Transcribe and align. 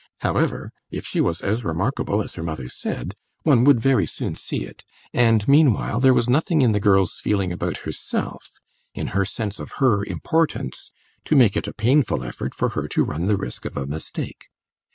However, 0.21 0.71
if 0.89 1.05
she 1.05 1.21
was 1.21 1.41
as 1.41 1.63
remarkable 1.63 2.23
as 2.23 2.33
her 2.33 2.41
mother 2.41 2.67
said, 2.67 3.13
one 3.43 3.63
would 3.65 3.79
very 3.79 4.07
soon 4.07 4.33
see 4.33 4.63
it; 4.63 4.83
and 5.13 5.47
meanwhile 5.47 5.99
there 5.99 6.11
was 6.15 6.27
nothing 6.27 6.63
in 6.63 6.71
the 6.71 6.79
girl's 6.79 7.19
feeling 7.19 7.51
about 7.53 7.85
herself, 7.85 8.49
in 8.95 9.07
her 9.13 9.25
sense 9.25 9.59
of 9.59 9.73
her 9.73 10.03
importance, 10.03 10.89
to 11.25 11.35
make 11.35 11.55
it 11.55 11.67
a 11.67 11.73
painful 11.73 12.23
effort 12.23 12.55
for 12.55 12.69
her 12.69 12.87
to 12.87 13.03
run 13.03 13.27
the 13.27 13.37
risk 13.37 13.63
of 13.63 13.77
a 13.77 13.85
mistake. 13.85 14.47